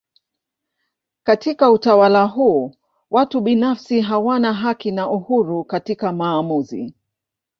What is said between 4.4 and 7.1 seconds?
haki na uhuru katika maamuzi.